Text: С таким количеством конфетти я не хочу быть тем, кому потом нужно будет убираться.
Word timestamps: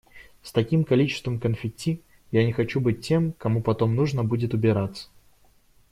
С 0.41 0.51
таким 0.51 0.83
количеством 0.83 1.39
конфетти 1.39 2.01
я 2.31 2.43
не 2.43 2.53
хочу 2.53 2.81
быть 2.81 3.05
тем, 3.07 3.33
кому 3.33 3.61
потом 3.61 3.95
нужно 3.95 4.23
будет 4.23 4.55
убираться. 4.55 5.09